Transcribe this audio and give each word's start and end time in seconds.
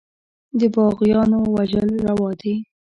د 0.59 0.61
باغيانو 0.75 1.39
وژل 1.55 1.89
روا 2.07 2.31
دي. 2.41 2.55